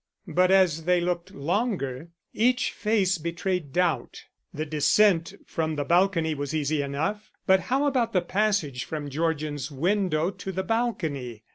[0.27, 4.23] But as they looked longer, each face betrayed doubt.
[4.51, 9.69] The descent from the balcony was easy enough, but how about the passage from Georgian's
[9.69, 11.43] window to the balcony?